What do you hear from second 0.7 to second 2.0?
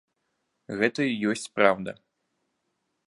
Гэта і ёсць праўда.